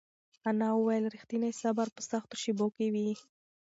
[0.49, 3.09] انا وویل چې رښتینی صبر په سختو شېبو کې وي.